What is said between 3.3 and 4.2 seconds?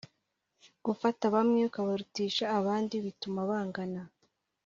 bangana